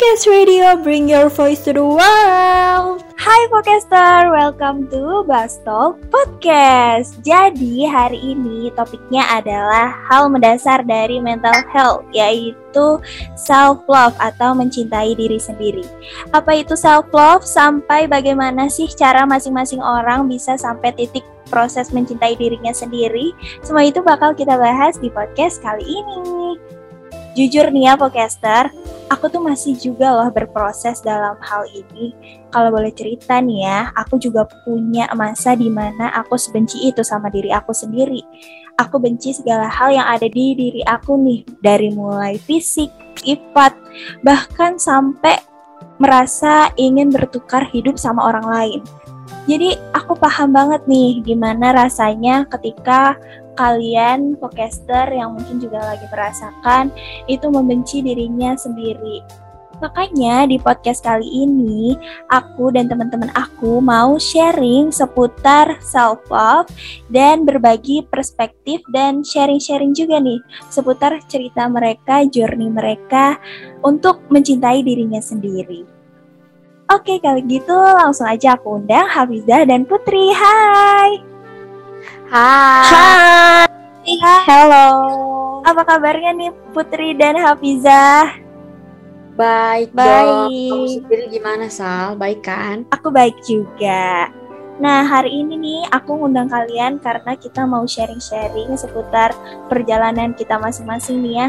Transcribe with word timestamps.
Podcast 0.00 0.32
Radio, 0.32 0.80
bring 0.80 1.12
your 1.12 1.28
voice 1.28 1.60
to 1.68 1.76
the 1.76 1.84
world. 1.84 3.04
Hai 3.20 3.40
podcaster, 3.52 4.32
welcome 4.32 4.88
to 4.88 5.28
Bastol 5.28 6.00
Podcast. 6.08 7.20
Jadi 7.20 7.84
hari 7.84 8.16
ini 8.32 8.72
topiknya 8.72 9.28
adalah 9.28 9.92
hal 10.08 10.32
mendasar 10.32 10.88
dari 10.88 11.20
mental 11.20 11.52
health, 11.68 12.08
yaitu 12.16 12.96
self 13.36 13.84
love 13.92 14.16
atau 14.16 14.56
mencintai 14.56 15.12
diri 15.20 15.36
sendiri. 15.36 15.84
Apa 16.32 16.64
itu 16.64 16.72
self 16.80 17.04
love? 17.12 17.44
Sampai 17.44 18.08
bagaimana 18.08 18.72
sih 18.72 18.88
cara 18.88 19.28
masing-masing 19.28 19.84
orang 19.84 20.32
bisa 20.32 20.56
sampai 20.56 20.96
titik 20.96 21.28
proses 21.52 21.92
mencintai 21.92 22.40
dirinya 22.40 22.72
sendiri? 22.72 23.36
Semua 23.60 23.84
itu 23.84 24.00
bakal 24.00 24.32
kita 24.32 24.56
bahas 24.56 24.96
di 24.96 25.12
podcast 25.12 25.60
kali 25.60 25.84
ini. 25.84 26.56
Jujur 27.38 27.70
nih 27.70 27.86
ya 27.86 27.94
podcaster, 27.94 28.74
aku 29.06 29.30
tuh 29.30 29.38
masih 29.38 29.78
juga 29.78 30.10
loh 30.10 30.30
berproses 30.34 30.98
dalam 30.98 31.38
hal 31.38 31.62
ini. 31.70 32.10
Kalau 32.50 32.74
boleh 32.74 32.90
cerita 32.90 33.38
nih 33.38 33.62
ya, 33.62 33.94
aku 33.94 34.18
juga 34.18 34.46
punya 34.66 35.06
masa 35.14 35.54
di 35.54 35.70
mana 35.70 36.10
aku 36.10 36.34
sebenci 36.34 36.90
itu 36.90 37.06
sama 37.06 37.30
diri 37.30 37.54
aku 37.54 37.70
sendiri. 37.70 38.18
Aku 38.82 38.98
benci 38.98 39.30
segala 39.30 39.70
hal 39.70 39.94
yang 39.94 40.10
ada 40.10 40.26
di 40.26 40.58
diri 40.58 40.82
aku 40.82 41.14
nih, 41.20 41.46
dari 41.62 41.94
mulai 41.94 42.34
fisik, 42.34 42.90
sifat, 43.22 43.78
bahkan 44.26 44.74
sampai 44.80 45.38
merasa 46.00 46.72
ingin 46.80 47.12
bertukar 47.12 47.68
hidup 47.70 47.94
sama 47.94 48.26
orang 48.26 48.46
lain. 48.48 48.80
Jadi 49.46 49.76
aku 49.94 50.18
paham 50.18 50.50
banget 50.52 50.82
nih 50.90 51.22
gimana 51.22 51.72
rasanya 51.72 52.44
ketika 52.50 53.14
kalian 53.58 54.36
podcaster 54.38 55.10
yang 55.10 55.34
mungkin 55.34 55.62
juga 55.62 55.82
lagi 55.82 56.06
merasakan 56.10 56.90
itu 57.26 57.46
membenci 57.48 58.02
dirinya 58.02 58.54
sendiri. 58.54 59.22
Makanya 59.80 60.44
di 60.44 60.60
podcast 60.60 61.00
kali 61.00 61.24
ini 61.24 61.96
aku 62.28 62.68
dan 62.68 62.86
teman-teman 62.86 63.32
aku 63.32 63.80
mau 63.80 64.20
sharing 64.20 64.92
seputar 64.92 65.80
self 65.80 66.20
love 66.28 66.68
dan 67.08 67.48
berbagi 67.48 68.04
perspektif 68.12 68.84
dan 68.92 69.24
sharing-sharing 69.24 69.96
juga 69.96 70.20
nih 70.20 70.36
seputar 70.68 71.16
cerita 71.32 71.64
mereka, 71.66 72.28
journey 72.28 72.68
mereka 72.68 73.40
untuk 73.80 74.20
mencintai 74.28 74.84
dirinya 74.84 75.18
sendiri. 75.18 75.88
Oke, 76.92 77.22
kalau 77.22 77.40
gitu 77.46 77.72
langsung 77.72 78.28
aja 78.28 78.60
aku 78.60 78.82
undang 78.82 79.08
Hafizah 79.08 79.64
dan 79.64 79.88
Putri. 79.88 80.34
Hai. 80.36 81.29
Hai. 82.30 83.66
Hai. 84.20 84.44
Halo. 84.48 84.88
Apa 85.64 85.82
kabarnya 85.84 86.32
nih 86.32 86.50
Putri 86.72 87.12
dan 87.12 87.36
Hafizah? 87.36 88.40
Baik, 89.36 89.92
Baik. 89.96 90.48
Kamu 90.68 90.86
sendiri 90.88 91.24
gimana, 91.32 91.66
Sal? 91.72 92.16
Baik 92.16 92.44
kan? 92.44 92.84
Aku 92.92 93.08
baik 93.08 93.40
juga. 93.44 94.28
Nah, 94.80 95.04
hari 95.04 95.44
ini 95.44 95.60
nih 95.60 95.80
aku 95.92 96.16
ngundang 96.16 96.48
kalian 96.48 96.96
karena 97.00 97.36
kita 97.36 97.68
mau 97.68 97.84
sharing-sharing 97.84 98.72
seputar 98.80 99.36
perjalanan 99.68 100.32
kita 100.32 100.56
masing-masing 100.56 101.20
nih 101.20 101.34
ya. 101.36 101.48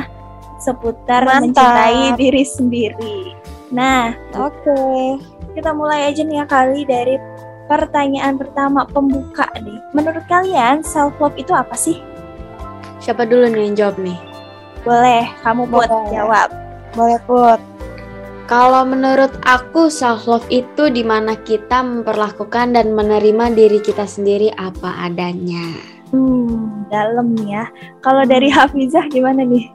Seputar 0.60 1.24
Mantap. 1.24 1.48
mencintai 1.48 2.16
diri 2.20 2.44
sendiri. 2.44 3.36
Nah, 3.72 4.12
Oke. 4.36 5.16
kita 5.56 5.72
mulai 5.72 6.12
aja 6.12 6.22
nih 6.28 6.44
ya 6.44 6.46
kali 6.48 6.84
dari 6.84 7.16
pertanyaan 7.72 8.36
pertama 8.36 8.84
pembuka 8.84 9.48
nih. 9.64 9.80
Menurut 9.96 10.28
kalian 10.28 10.84
self 10.84 11.16
love 11.24 11.40
itu 11.40 11.56
apa 11.56 11.72
sih? 11.72 12.04
Siapa 13.00 13.24
dulu 13.24 13.48
nih 13.48 13.72
yang 13.72 13.76
jawab 13.80 13.96
nih? 14.04 14.20
Boleh, 14.84 15.24
kamu 15.40 15.72
buat 15.72 15.88
Boleh. 15.88 16.12
jawab. 16.12 16.50
Boleh, 16.92 17.20
Put. 17.24 17.60
Kalau 18.52 18.84
menurut 18.84 19.32
aku 19.48 19.88
self 19.88 20.28
love 20.28 20.44
itu 20.52 20.92
di 20.92 21.08
mana 21.08 21.40
kita 21.40 21.80
memperlakukan 21.80 22.76
dan 22.76 22.92
menerima 22.92 23.56
diri 23.56 23.80
kita 23.80 24.04
sendiri 24.04 24.52
apa 24.60 25.08
adanya. 25.08 25.72
Hmm, 26.12 26.84
dalam 26.92 27.32
ya. 27.48 27.72
Kalau 28.04 28.28
dari 28.28 28.52
Hafizah 28.52 29.08
gimana 29.08 29.48
nih? 29.48 29.72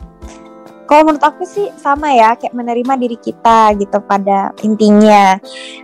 Kalau 0.87 1.03
menurut 1.03 1.27
aku 1.27 1.43
sih 1.43 1.67
sama 1.75 2.15
ya, 2.15 2.39
kayak 2.39 2.55
menerima 2.55 2.95
diri 2.95 3.19
kita 3.19 3.75
gitu 3.75 3.99
pada 4.07 4.55
intinya. 4.63 5.35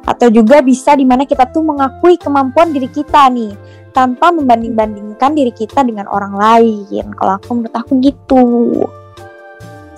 Atau 0.06 0.30
juga 0.30 0.62
bisa 0.62 0.94
di 0.94 1.02
mana 1.02 1.26
kita 1.26 1.50
tuh 1.50 1.66
mengakui 1.66 2.14
kemampuan 2.14 2.70
diri 2.70 2.86
kita 2.86 3.26
nih, 3.34 3.50
tanpa 3.90 4.30
membanding-bandingkan 4.30 5.34
diri 5.34 5.50
kita 5.50 5.82
dengan 5.82 6.06
orang 6.06 6.38
lain. 6.38 7.04
Kalau 7.18 7.34
aku 7.34 7.50
menurut 7.50 7.74
aku 7.74 7.92
gitu. 7.98 8.46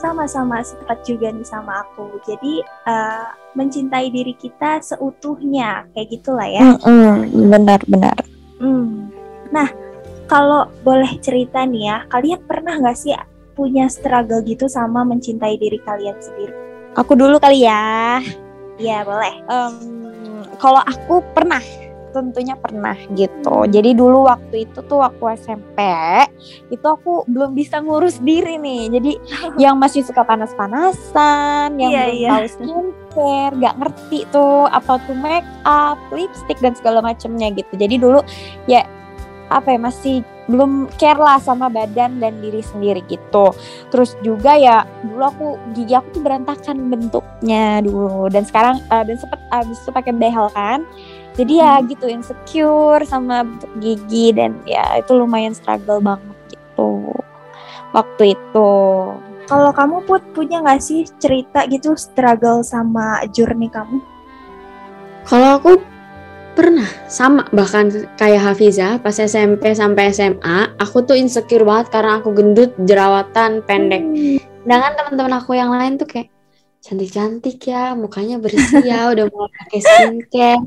sama-sama 0.05 0.61
sepakat 0.61 1.01
juga 1.09 1.33
nih 1.33 1.49
sama 1.49 1.81
aku. 1.81 2.21
Jadi 2.29 2.61
eh, 2.61 3.29
mencintai 3.57 4.13
diri 4.13 4.37
kita 4.37 4.85
seutuhnya, 4.85 5.89
kayak 5.97 6.09
gitulah 6.13 6.45
ya. 6.45 6.77
Benar-benar. 7.33 8.21
Hmm. 8.61 9.09
Nah, 9.49 9.69
kalau 10.29 10.69
boleh 10.85 11.09
cerita 11.25 11.65
nih 11.65 11.89
ya, 11.89 11.97
kalian 12.13 12.41
pernah 12.45 12.77
nggak 12.77 12.99
sih 13.01 13.17
punya 13.55 13.87
struggle 13.87 14.43
gitu 14.43 14.67
sama 14.67 15.07
mencintai 15.07 15.57
diri 15.57 15.79
kalian 15.87 16.19
sendiri? 16.19 16.53
Aku 16.99 17.15
dulu 17.15 17.39
kali 17.39 17.67
ya. 17.67 18.19
Iya 18.79 19.07
boleh. 19.07 19.35
Em, 19.51 19.75
kalau 20.59 20.83
aku 20.83 21.23
pernah, 21.35 21.63
tentunya 22.15 22.55
pernah 22.55 22.95
gitu. 23.19 23.67
Jadi 23.67 23.91
dulu 23.99 24.31
waktu 24.31 24.67
itu 24.67 24.79
tuh 24.87 25.03
waktu 25.03 25.35
SMP, 25.35 25.79
itu 26.71 26.87
aku 26.87 27.27
belum 27.27 27.59
bisa 27.59 27.83
ngurus 27.83 28.23
diri 28.23 28.55
nih. 28.59 28.95
Jadi 28.95 29.13
yang 29.63 29.79
masih 29.79 30.07
suka 30.07 30.23
panas-panasan, 30.23 31.75
yang 31.79 31.91
Iya, 31.91 32.03
belum 32.07 32.15
iya. 32.15 32.29
tahu 32.31 32.45
skincare, 32.47 33.55
gak 33.59 33.75
ngerti 33.83 34.19
tuh 34.31 34.71
apa 34.71 34.93
tuh 35.07 35.17
make 35.19 35.47
up, 35.67 35.99
lipstick 36.15 36.59
dan 36.63 36.79
segala 36.79 37.03
macamnya 37.03 37.51
gitu. 37.51 37.75
Jadi 37.75 37.99
dulu 37.99 38.23
ya 38.71 38.87
apa 39.51 39.75
ya 39.75 39.79
masih 39.83 40.23
belum 40.50 40.93
care 41.00 41.16
lah 41.16 41.41
sama 41.41 41.72
badan 41.72 42.21
dan 42.21 42.41
diri 42.44 42.60
sendiri 42.60 43.00
gitu. 43.09 43.53
Terus 43.88 44.16
juga 44.21 44.56
ya 44.56 44.84
dulu 45.05 45.25
aku 45.25 45.47
gigi 45.72 45.97
aku 45.97 46.21
tuh 46.21 46.22
berantakan 46.25 46.93
bentuknya 46.93 47.81
dulu 47.81 48.28
dan 48.28 48.44
sekarang 48.44 48.81
eh, 48.81 49.05
dan 49.05 49.16
sempet 49.16 49.41
abis 49.53 49.81
itu 49.81 49.91
pakai 49.93 50.12
behel 50.12 50.49
kan. 50.53 50.84
Jadi 51.34 51.59
ya 51.59 51.82
Hmm. 51.82 51.87
gitu 51.91 52.06
insecure 52.06 53.03
sama 53.09 53.43
bentuk 53.43 53.72
gigi 53.82 54.31
dan 54.37 54.55
ya 54.69 55.00
itu 55.00 55.12
lumayan 55.16 55.56
struggle 55.56 55.99
banget 55.99 56.37
gitu 56.55 57.11
waktu 57.94 58.37
itu. 58.38 58.71
Kalau 59.44 59.71
kamu 59.76 60.09
put 60.09 60.22
punya 60.32 60.65
nggak 60.65 60.81
sih 60.81 61.05
cerita 61.21 61.69
gitu 61.69 61.93
struggle 62.00 62.65
sama 62.65 63.22
journey 63.34 63.69
kamu? 63.69 64.00
Kalau 65.25 65.56
aku 65.61 65.81
pernah 66.55 66.87
sama 67.11 67.45
bahkan 67.51 67.91
kayak 68.15 68.43
Hafiza 68.43 69.03
pas 69.03 69.15
SMP 69.15 69.75
sampai 69.75 70.15
SMA 70.15 70.79
aku 70.79 71.03
tuh 71.03 71.19
insecure 71.19 71.67
banget 71.67 71.91
karena 71.91 72.23
aku 72.23 72.31
gendut 72.33 72.71
jerawatan 72.83 73.61
pendek 73.67 74.03
Hmm. 74.07 74.39
sedangkan 74.65 74.93
teman-teman 74.97 75.35
aku 75.43 75.53
yang 75.59 75.75
lain 75.75 75.99
tuh 75.99 76.09
kayak 76.09 76.31
cantik-cantik 76.81 77.59
ya 77.65 77.93
mukanya 77.93 78.39
bersih 78.39 78.81
ya 78.81 79.07
udah 79.13 79.27
mulai 79.29 79.53
pakai 79.67 79.81
skincare 79.83 80.63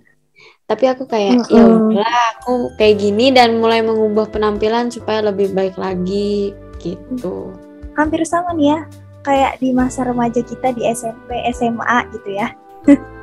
tapi 0.67 0.83
aku 0.91 1.07
kayak 1.07 1.47
ya 1.47 1.63
Mm-mm. 1.63 1.95
udahlah 1.95 2.25
aku 2.37 2.53
kayak 2.75 2.99
gini 2.99 3.31
dan 3.31 3.63
mulai 3.63 3.79
mengubah 3.79 4.27
penampilan 4.27 4.91
supaya 4.91 5.23
lebih 5.23 5.55
baik 5.55 5.79
lagi 5.79 6.51
gitu 6.83 7.55
Hampir 7.95 8.21
sama 8.29 8.53
nih 8.53 8.77
ya, 8.77 8.79
kayak 9.25 9.51
di 9.57 9.73
masa 9.73 10.05
remaja 10.05 10.37
kita 10.45 10.69
di 10.69 10.85
SMP, 10.85 11.33
SMA 11.49 11.97
gitu 12.13 12.29
ya. 12.29 12.53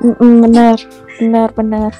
Mm-mm, 0.03 0.43
bener, 0.43 0.77
bener, 1.17 1.49
bener. 1.55 1.91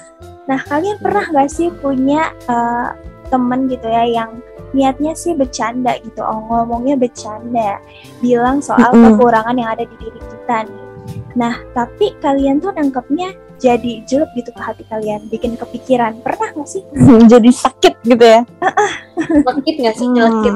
Nah, 0.45 0.59
kalian 0.67 0.99
pernah 1.01 1.25
nggak 1.25 1.49
sih 1.49 1.71
punya 1.81 2.29
eh, 2.51 2.89
temen 3.31 3.65
gitu 3.71 3.87
ya 3.89 4.05
yang 4.05 4.43
niatnya 4.75 5.15
sih 5.15 5.33
bercanda 5.33 5.95
gitu, 6.03 6.19
oh, 6.19 6.43
ngomongnya 6.51 6.99
bercanda, 6.99 7.79
bilang 8.19 8.59
soal 8.59 8.91
Mm-mm. 8.91 9.15
kekurangan 9.15 9.55
yang 9.55 9.71
ada 9.71 9.87
di 9.87 9.95
diri 9.97 10.19
kita 10.19 10.67
nih. 10.67 10.83
Nah, 11.39 11.55
tapi 11.71 12.13
kalian 12.19 12.59
tuh 12.59 12.75
nangkepnya 12.75 13.31
jadi 13.55 14.03
jelek 14.03 14.35
gitu 14.35 14.51
ke 14.51 14.61
hati 14.61 14.83
kalian, 14.91 15.31
bikin 15.31 15.55
kepikiran. 15.55 16.19
Pernah 16.19 16.51
nggak 16.59 16.67
sih? 16.67 16.83
Jadi 17.31 17.49
sakit 17.55 18.03
gitu 18.03 18.25
ya. 18.25 18.43
nyelekit 19.15 19.75
nggak 19.79 19.95
sih 19.95 20.05
Hmm. 20.05 20.15
nyelekit 20.15 20.55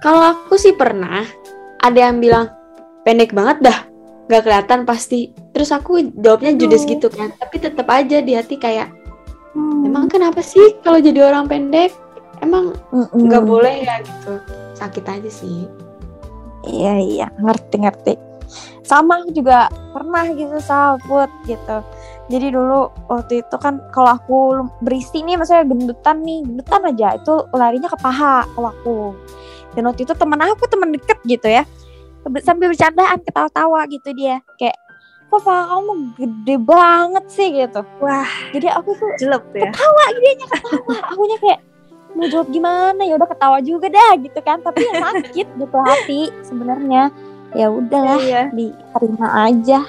kalau 0.00 0.22
aku 0.36 0.54
sih 0.60 0.76
pernah 0.76 1.24
ada 1.80 1.98
yang 1.98 2.20
bilang 2.20 2.52
pendek 3.04 3.32
banget 3.32 3.72
dah 3.72 3.78
nggak 4.28 4.42
kelihatan 4.44 4.80
pasti. 4.88 5.32
Terus 5.52 5.70
aku 5.70 6.00
jawabnya 6.16 6.56
judes 6.56 6.84
gitu 6.88 7.08
kan. 7.12 7.32
Tapi 7.36 7.56
tetap 7.60 7.86
aja 7.92 8.20
di 8.24 8.32
hati 8.34 8.56
kayak 8.56 8.90
Hmm. 9.54 9.86
emang 9.86 10.10
kenapa 10.10 10.42
sih 10.42 10.74
kalau 10.82 10.98
jadi 10.98 11.30
orang 11.30 11.46
pendek? 11.46 11.94
Emang 12.42 12.74
nggak 12.90 13.44
boleh 13.46 13.86
ya 13.86 14.02
gitu. 14.02 14.42
Sakit 14.74 15.06
aja 15.06 15.30
sih. 15.30 15.70
Iya 16.66 16.98
iya. 16.98 17.26
Ngerti 17.38 17.76
ngerti. 17.78 18.14
Sama 18.82 19.22
aku 19.22 19.30
juga 19.32 19.70
pernah 19.94 20.26
gitu 20.34 20.58
sahabat 20.58 21.30
gitu. 21.46 21.78
Jadi 22.28 22.50
dulu 22.50 22.90
waktu 23.06 23.46
itu 23.46 23.56
kan 23.62 23.78
kalau 23.94 24.18
aku 24.18 24.38
berisi 24.82 25.22
nih 25.22 25.38
maksudnya 25.38 25.64
gendutan 25.70 26.26
nih 26.26 26.42
gendutan 26.42 26.82
aja. 26.90 27.08
Itu 27.14 27.46
larinya 27.54 27.86
ke 27.86 27.98
paha 28.02 28.42
kalau 28.58 28.68
aku. 28.74 28.98
Dan 29.78 29.86
waktu 29.86 30.02
itu 30.02 30.14
teman 30.18 30.42
aku 30.42 30.66
teman 30.66 30.90
deket 30.90 31.18
gitu 31.22 31.46
ya 31.46 31.62
sambil 32.40 32.72
bercandaan 32.72 33.18
ketawa-tawa 33.20 33.80
gitu 33.86 34.10
dia. 34.12 34.40
Kayak 34.56 34.76
kok 35.28 35.40
paha 35.42 35.62
kamu 35.66 35.92
gede 36.14 36.56
banget 36.58 37.24
sih? 37.28 37.48
gitu. 37.50 37.80
Wah, 37.98 38.28
jadi 38.50 38.74
aku 38.74 38.94
tuh 38.94 39.10
jelek 39.18 39.44
ya. 39.52 39.68
ketawa 39.68 40.04
dianya 40.14 40.46
ketawa. 40.48 40.94
Akunya 41.10 41.36
kayak 41.38 41.60
mau 42.14 42.26
jawab 42.30 42.48
gimana? 42.48 43.02
Ya 43.02 43.14
udah 43.18 43.28
ketawa 43.28 43.58
juga 43.58 43.86
dah 43.90 44.12
gitu 44.16 44.38
kan. 44.40 44.58
Tapi 44.60 44.80
ya 44.82 44.92
sakit 45.02 45.46
gitu 45.58 45.76
hati 45.82 46.20
sebenarnya. 46.42 47.02
Ya 47.54 47.66
udahlah 47.70 48.18
Iya. 48.18 48.42
diterima 48.50 49.28
aja. 49.46 49.80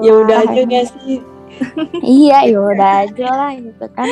Ya 0.00 0.12
udah 0.16 0.36
aja 0.44 0.60
gak 0.64 0.86
sih? 0.96 1.20
iya 2.00 2.48
ya 2.48 2.56
udah 2.56 2.90
aja 3.04 3.28
lah 3.28 3.52
gitu 3.52 3.86
kan. 3.92 4.08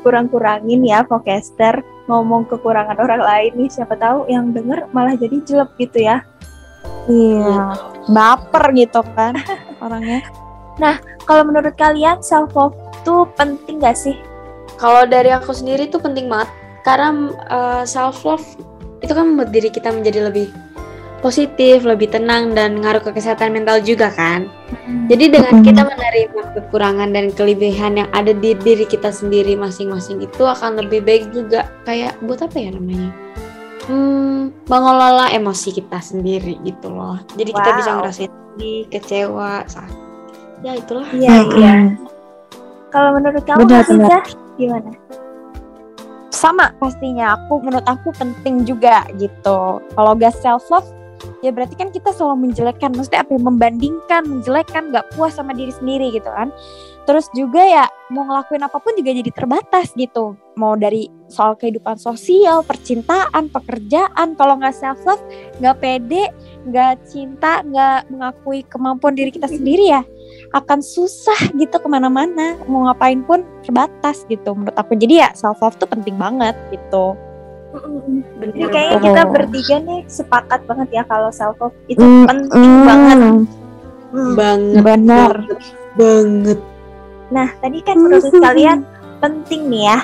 Kurang-kurangin 0.00 0.80
ya 0.80 1.04
podcaster 1.04 1.84
ngomong 2.10 2.50
kekurangan 2.50 2.98
orang 2.98 3.22
lain 3.22 3.52
nih 3.54 3.70
siapa 3.70 3.94
tahu 3.94 4.26
yang 4.26 4.50
denger 4.50 4.90
malah 4.90 5.14
jadi 5.14 5.38
jelek 5.46 5.70
gitu 5.78 6.02
ya. 6.02 6.26
iya 7.06 7.78
baper 8.10 8.74
gitu 8.74 9.00
kan 9.14 9.38
orangnya 9.84 10.26
Kalau 11.28 11.44
menurut 11.44 11.76
kalian 11.76 12.24
self 12.24 12.56
love 12.56 12.74
tuh 13.04 13.28
penting 13.36 13.84
gak 13.84 13.94
sih? 13.94 14.16
Kalau 14.80 15.04
dari 15.04 15.28
aku 15.28 15.52
sendiri 15.52 15.86
tuh 15.92 16.00
penting 16.00 16.26
banget 16.26 16.48
karena 16.82 17.30
self 17.84 18.24
love 18.24 18.42
itu 19.04 19.12
kan 19.12 19.28
membuat 19.28 19.52
diri 19.52 19.68
kita 19.68 19.92
menjadi 19.92 20.32
lebih 20.32 20.48
positif, 21.20 21.84
lebih 21.84 22.08
tenang 22.10 22.52
dan 22.56 22.80
ngaruh 22.80 23.00
ke 23.04 23.14
kesehatan 23.14 23.52
mental 23.54 23.80
juga 23.80 24.10
kan. 24.12 24.48
Jadi 25.06 25.30
dengan 25.32 25.60
kita 25.60 25.84
menerima 25.86 26.42
kekurangan 26.56 27.12
dan 27.12 27.30
kelebihan 27.32 28.00
yang 28.00 28.08
ada 28.16 28.32
di 28.32 28.56
diri 28.56 28.88
kita 28.88 29.12
sendiri 29.12 29.54
masing-masing 29.54 30.24
itu 30.24 30.42
akan 30.42 30.80
lebih 30.80 31.04
baik 31.04 31.28
juga. 31.30 31.68
Kayak 31.84 32.16
buat 32.24 32.40
apa 32.42 32.56
ya 32.56 32.70
namanya? 32.72 33.12
Hmm, 33.88 34.54
mengelola 34.66 35.32
emosi 35.32 35.76
kita 35.76 36.00
sendiri 36.00 36.56
gitu 36.64 36.88
loh. 36.88 37.20
Jadi 37.36 37.50
kita 37.52 37.70
bisa 37.76 37.90
Wow. 37.92 37.96
ngerasain 38.02 38.30
sedih, 38.30 38.80
kecewa, 38.92 39.52
sakit. 39.66 39.98
Ya 40.60 40.72
itulah. 40.76 41.08
Iya 41.14 41.36
iya. 41.56 41.74
Kalau 42.90 43.14
menurut 43.14 43.42
kamu 43.46 43.64
Benar, 43.64 43.86
Hafiza, 43.86 44.18
gimana? 44.58 44.92
sama 46.30 46.72
pastinya 46.80 47.36
aku 47.36 47.60
menurut 47.60 47.84
aku 47.84 48.16
penting 48.16 48.64
juga 48.64 49.04
gitu 49.20 49.82
kalau 49.82 50.12
gak 50.16 50.32
self 50.40 50.64
love 50.72 50.88
ya 51.40 51.50
berarti 51.52 51.74
kan 51.76 51.88
kita 51.92 52.12
selalu 52.12 52.50
menjelekkan 52.50 52.92
maksudnya 52.92 53.24
apa 53.24 53.32
ya 53.36 53.40
membandingkan 53.42 54.22
menjelekkan 54.26 54.82
nggak 54.92 55.06
puas 55.16 55.36
sama 55.36 55.52
diri 55.56 55.72
sendiri 55.72 56.12
gitu 56.12 56.28
kan. 56.28 56.52
Terus 57.08 57.26
juga 57.34 57.64
ya 57.64 57.84
mau 58.12 58.22
ngelakuin 58.22 58.62
apa 58.62 58.78
pun 58.78 58.94
juga 58.94 59.10
jadi 59.10 59.30
terbatas 59.34 59.90
gitu. 59.96 60.36
Mau 60.54 60.76
dari 60.76 61.08
soal 61.26 61.56
kehidupan 61.58 61.96
sosial 61.96 62.62
percintaan 62.62 63.50
pekerjaan 63.50 64.36
kalau 64.38 64.60
nggak 64.60 64.76
self 64.76 65.00
love 65.08 65.22
nggak 65.58 65.76
pede 65.80 66.30
nggak 66.68 67.00
cinta 67.08 67.64
nggak 67.64 68.12
mengakui 68.12 68.62
kemampuan 68.68 69.16
diri 69.16 69.32
kita 69.32 69.48
sendiri 69.48 69.90
ya 69.90 70.04
akan 70.54 70.84
susah 70.84 71.50
gitu 71.56 71.80
ke 71.80 71.88
mana-mana. 71.88 72.54
Mau 72.68 72.86
ngapain 72.86 73.24
pun 73.24 73.42
terbatas 73.64 74.22
gitu 74.28 74.54
menurut 74.54 74.76
aku. 74.76 74.94
Jadi 74.94 75.24
ya 75.24 75.32
self 75.32 75.58
love 75.64 75.80
tuh 75.80 75.88
penting 75.88 76.14
banget 76.20 76.54
gitu 76.70 77.16
Bener 77.70 78.50
Ini 78.50 78.66
kayaknya 78.66 78.96
Oh. 78.98 79.04
kita 79.04 79.22
bertiga 79.30 79.76
nih 79.78 80.00
sepakat 80.04 80.60
banget 80.66 80.88
ya 80.90 81.02
kalau 81.06 81.30
self 81.30 81.54
love 81.58 81.76
itu 81.86 82.02
Mm, 82.02 82.26
penting 82.26 82.72
banget. 82.82 83.18
Hmm. 84.10 84.34
banget. 84.34 84.82
benar 84.82 85.34
banget, 85.38 85.60
banget. 85.94 86.58
Nah, 87.30 87.48
tadi 87.62 87.78
kan 87.78 87.94
menurut 87.94 88.26
kalian 88.26 88.78
penting 89.18 89.70
nih 89.70 89.86
ya. 89.86 89.98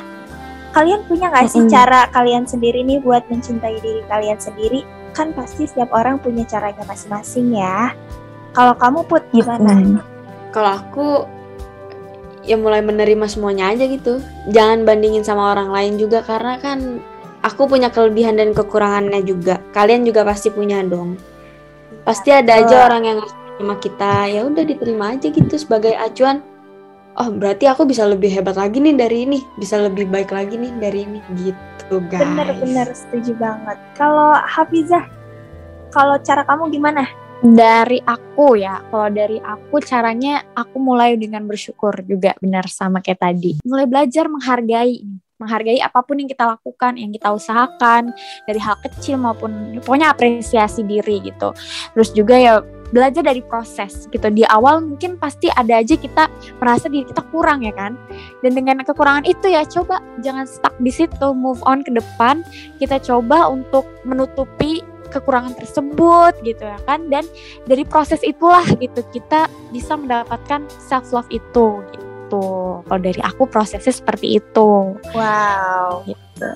Kalian 0.70 1.00
punya 1.10 1.26
nggak 1.26 1.48
sih 1.48 1.64
Mm-mm. 1.64 1.72
cara 1.72 2.06
kalian 2.12 2.46
sendiri 2.46 2.86
nih 2.86 3.02
buat 3.02 3.26
mencintai 3.26 3.82
diri 3.82 4.06
kalian 4.06 4.38
sendiri? 4.38 4.86
Kan 5.10 5.34
pasti 5.34 5.66
setiap 5.66 5.90
orang 5.90 6.22
punya 6.22 6.46
caranya 6.46 6.86
masing-masing 6.86 7.50
ya. 7.50 7.90
Kalau 8.52 8.78
kamu 8.78 9.02
put 9.04 9.26
gimana? 9.32 9.74
Mm-mm. 9.74 9.98
Kalau 10.54 10.70
aku 10.76 11.08
ya 12.46 12.54
mulai 12.54 12.78
menerima 12.78 13.26
semuanya 13.26 13.74
aja 13.74 13.90
gitu. 13.90 14.22
Jangan 14.46 14.86
bandingin 14.86 15.26
sama 15.26 15.50
orang 15.50 15.74
lain 15.74 15.98
juga 15.98 16.22
karena 16.22 16.62
kan 16.62 17.02
aku 17.46 17.70
punya 17.70 17.94
kelebihan 17.94 18.43
dan 18.43 18.50
kekurangannya 18.50 19.22
juga. 19.22 19.62
Kalian 19.70 20.02
juga 20.02 20.26
pasti 20.26 20.50
punya 20.50 20.82
dong. 20.82 21.14
Pasti 22.02 22.34
ada 22.34 22.58
aja 22.58 22.66
Betul. 22.66 22.87
orang 22.90 23.02
yang 23.06 23.19
sama 23.56 23.75
kita. 23.78 24.14
Ya 24.26 24.40
udah 24.43 24.64
diterima 24.66 25.14
aja 25.14 25.31
gitu 25.31 25.54
sebagai 25.54 25.94
acuan. 25.94 26.43
Oh, 27.16 27.32
berarti 27.32 27.64
aku 27.64 27.88
bisa 27.88 28.04
lebih 28.04 28.28
hebat 28.28 28.60
lagi 28.60 28.76
nih 28.76 28.93
dari 28.93 29.25
ini, 29.25 29.40
bisa 29.56 29.81
lebih 29.81 30.04
baik 30.12 30.34
lagi 30.34 30.60
nih 30.60 30.69
dari 30.76 31.08
ini 31.08 31.25
gitu, 31.40 32.04
guys. 32.12 32.20
Bener-bener 32.20 32.93
setuju 32.93 33.32
banget. 33.40 33.81
Kalau 33.96 34.37
Hafizah, 34.37 35.08
kalau 35.94 36.20
cara 36.20 36.44
kamu 36.44 36.69
gimana? 36.75 37.08
dari 37.44 38.00
aku 38.00 38.56
ya 38.56 38.81
kalau 38.88 39.12
dari 39.12 39.37
aku 39.37 39.76
caranya 39.84 40.40
aku 40.56 40.81
mulai 40.81 41.20
dengan 41.20 41.44
bersyukur 41.44 42.00
juga 42.08 42.32
benar 42.40 42.64
sama 42.64 43.04
kayak 43.04 43.20
tadi 43.20 43.52
mulai 43.60 43.84
belajar 43.84 44.25
menghargai 44.25 45.04
menghargai 45.36 45.80
apa 45.84 46.00
pun 46.00 46.16
yang 46.16 46.28
kita 46.30 46.56
lakukan 46.56 46.96
yang 46.96 47.12
kita 47.12 47.28
usahakan 47.28 48.12
dari 48.48 48.60
hal 48.60 48.76
kecil 48.80 49.20
maupun 49.20 49.76
pokoknya 49.84 50.12
apresiasi 50.12 50.80
diri 50.84 51.20
gitu. 51.20 51.52
Terus 51.92 52.10
juga 52.16 52.36
ya 52.40 52.54
belajar 52.90 53.26
dari 53.26 53.42
proses 53.42 54.06
gitu. 54.08 54.26
Di 54.30 54.46
awal 54.48 54.80
mungkin 54.80 55.18
pasti 55.18 55.50
ada 55.52 55.82
aja 55.82 55.94
kita 55.98 56.30
merasa 56.62 56.86
diri 56.88 57.04
kita 57.04 57.22
kurang 57.34 57.66
ya 57.66 57.74
kan? 57.74 57.98
Dan 58.40 58.56
dengan 58.56 58.80
kekurangan 58.80 59.26
itu 59.26 59.50
ya 59.50 59.66
coba 59.66 60.00
jangan 60.22 60.46
stuck 60.46 60.74
di 60.80 60.92
situ 60.92 61.28
move 61.34 61.60
on 61.66 61.82
ke 61.82 61.90
depan. 61.92 62.46
Kita 62.78 63.02
coba 63.02 63.50
untuk 63.50 63.84
menutupi 64.06 64.80
kekurangan 65.10 65.54
tersebut 65.58 66.32
gitu 66.46 66.64
ya 66.64 66.78
kan? 66.86 67.10
Dan 67.10 67.26
dari 67.66 67.82
proses 67.84 68.22
itulah 68.22 68.64
gitu 68.78 69.02
kita 69.12 69.50
bisa 69.74 69.98
mendapatkan 69.98 70.64
self 70.80 71.10
love 71.12 71.28
itu 71.28 71.82
gitu 71.92 72.05
kalau 72.87 73.00
dari 73.00 73.20
aku 73.23 73.46
prosesnya 73.46 73.94
seperti 73.94 74.43
itu 74.43 74.96
Wow. 75.14 76.02
gitu 76.06 76.50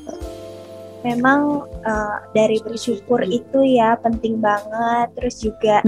Memang 1.00 1.64
eh, 1.80 2.16
dari 2.36 2.60
bersyukur 2.60 3.24
itu 3.24 3.64
ya 3.64 3.96
penting 4.04 4.36
banget. 4.36 5.08
Terus 5.16 5.40
juga 5.40 5.80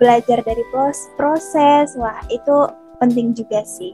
belajar 0.00 0.40
dari 0.40 0.64
pros- 0.72 1.12
proses. 1.20 1.92
Wah, 2.00 2.16
itu 2.32 2.64
penting 2.96 3.36
juga 3.36 3.60
sih. 3.68 3.92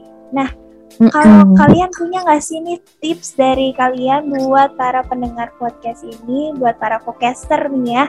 Kalau 1.11 1.55
kalian 1.55 1.91
punya 1.95 2.23
nggak 2.27 2.43
sih 2.43 2.59
nih 2.59 2.79
tips 2.99 3.35
dari 3.39 3.71
kalian 3.71 4.31
buat 4.31 4.75
para 4.75 5.03
pendengar 5.03 5.51
podcast 5.55 6.03
ini, 6.03 6.51
buat 6.59 6.75
para 6.75 6.99
podcaster 6.99 7.71
nih 7.71 8.03
ya, 8.03 8.05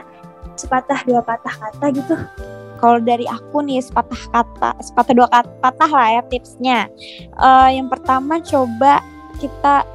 sepatah 0.59 0.99
dua 1.07 1.23
patah 1.23 1.55
kata 1.55 1.87
gitu? 1.95 2.15
Kalau 2.81 2.97
dari 2.97 3.29
aku 3.29 3.61
nih 3.61 3.77
sepatah 3.77 4.17
kata 4.33 4.73
sepatah 4.81 5.13
dua 5.13 5.29
kata 5.29 5.53
patah 5.61 5.91
lah 5.93 6.07
ya 6.17 6.21
tipsnya. 6.25 6.89
Eh, 7.37 7.69
yang 7.77 7.87
pertama 7.87 8.41
coba 8.41 9.05
kita 9.37 9.85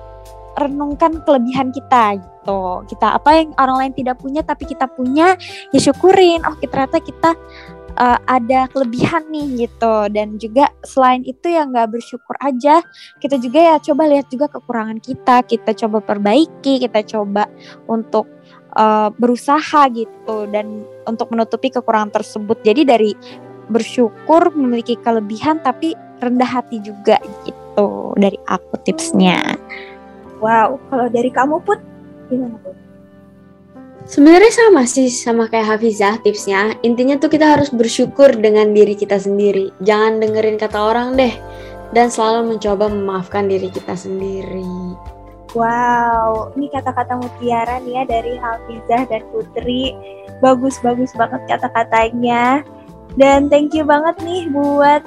renungkan 0.57 1.21
kelebihan 1.26 1.75
kita 1.75 2.23
gitu. 2.23 2.87
Kita 2.87 3.19
apa 3.19 3.43
yang 3.43 3.50
orang 3.59 3.76
lain 3.83 3.93
tidak 3.99 4.23
punya 4.23 4.40
tapi 4.47 4.64
kita 4.64 4.87
punya 4.87 5.35
ya 5.75 5.81
syukurin 5.83 6.40
oh 6.47 6.55
kita 6.62 6.87
ternyata 6.87 6.99
kita 7.02 7.31
eh, 7.99 8.19
ada 8.31 8.71
kelebihan 8.71 9.26
nih 9.35 9.66
gitu. 9.66 9.97
Dan 10.14 10.38
juga 10.38 10.71
selain 10.87 11.26
itu 11.26 11.50
ya 11.50 11.66
nggak 11.66 11.90
bersyukur 11.90 12.38
aja 12.38 12.87
kita 13.19 13.37
juga 13.43 13.75
ya 13.75 13.75
coba 13.83 14.07
lihat 14.07 14.31
juga 14.31 14.47
kekurangan 14.47 15.02
kita. 15.02 15.43
Kita 15.43 15.75
coba 15.75 15.99
perbaiki 16.00 16.87
kita 16.87 17.02
coba 17.02 17.50
untuk 17.90 18.31
eh, 18.76 19.09
berusaha 19.16 19.88
gitu 19.90 20.47
dan 20.52 20.85
untuk 21.09 21.33
menutupi 21.33 21.73
kekurangan 21.73 22.12
tersebut. 22.12 22.61
Jadi 22.62 22.83
dari 22.85 23.12
bersyukur 23.66 24.54
memiliki 24.54 24.95
kelebihan 25.02 25.59
tapi 25.64 25.97
rendah 26.23 26.49
hati 26.49 26.78
juga 26.85 27.18
gitu 27.45 28.14
dari 28.16 28.38
aku 28.47 28.78
tipsnya. 28.87 29.59
Wow, 30.38 30.76
kalau 30.92 31.09
dari 31.09 31.33
kamu 31.33 31.64
put 31.64 31.80
gimana 32.28 32.56
put? 32.61 32.76
Sebenarnya 34.06 34.54
sama 34.54 34.87
sih 34.87 35.11
sama 35.11 35.50
kayak 35.50 35.76
Hafizah 35.76 36.23
tipsnya. 36.23 36.78
Intinya 36.87 37.18
tuh 37.18 37.26
kita 37.26 37.59
harus 37.59 37.75
bersyukur 37.75 38.30
dengan 38.38 38.71
diri 38.71 38.95
kita 38.95 39.18
sendiri. 39.18 39.75
Jangan 39.83 40.23
dengerin 40.23 40.62
kata 40.62 40.78
orang 40.78 41.18
deh. 41.18 41.35
Dan 41.90 42.06
selalu 42.06 42.54
mencoba 42.54 42.87
memaafkan 42.87 43.50
diri 43.50 43.66
kita 43.66 43.99
sendiri. 43.99 44.62
Wow, 45.57 46.53
ini 46.53 46.69
kata-kata 46.69 47.17
mutiara 47.17 47.81
nih 47.81 47.97
ya 47.97 48.05
dari 48.05 48.37
Hafizah 48.37 49.09
dan 49.09 49.25
Putri. 49.33 49.97
Bagus-bagus 50.45 51.17
banget 51.17 51.49
kata-katanya. 51.49 52.61
Dan 53.17 53.49
thank 53.49 53.73
you 53.73 53.81
banget 53.81 54.21
nih 54.21 54.53
buat 54.53 55.01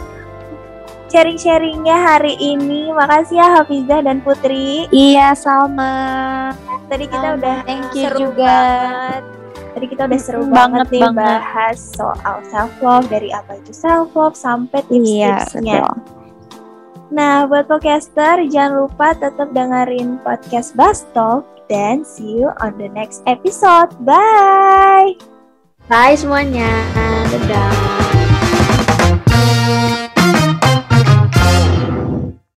sharing-sharingnya 1.08 1.94
hari 1.94 2.34
ini. 2.42 2.90
Makasih 2.90 3.38
ya 3.38 3.48
Hafizah 3.62 4.02
dan 4.02 4.26
Putri. 4.26 4.90
Iya 4.90 5.38
Salma. 5.38 6.50
Tadi 6.90 7.06
kita 7.06 7.28
Sama, 7.30 7.38
udah 7.38 7.56
thank 7.70 7.86
you 7.94 8.10
seru 8.10 8.18
juga. 8.18 8.50
banget. 8.50 9.24
Tadi 9.70 9.86
kita 9.86 10.02
udah 10.10 10.20
seru 10.20 10.44
banget, 10.44 10.58
banget, 10.58 10.88
nih 10.90 11.02
banget. 11.06 11.22
bahas 11.22 11.78
soal 11.94 12.38
self 12.50 12.74
love 12.82 13.06
dari 13.06 13.30
apa 13.30 13.54
itu 13.54 13.70
self 13.70 14.10
love 14.18 14.34
sampai 14.34 14.82
Iya, 14.90 15.46
tips-tipsnya. 15.46 15.86
betul. 15.86 16.19
Nah, 17.10 17.50
buat 17.50 17.66
podcaster 17.66 18.46
jangan 18.46 18.86
lupa 18.86 19.18
tetap 19.18 19.50
dengerin 19.50 20.22
podcast 20.22 20.78
Bastalk 20.78 21.46
dan 21.66 22.06
see 22.06 22.46
you 22.46 22.54
on 22.62 22.78
the 22.78 22.90
next 22.94 23.26
episode. 23.26 23.90
Bye. 24.06 25.18
Bye 25.90 26.14
semuanya. 26.14 26.70
Dadah. 27.34 28.19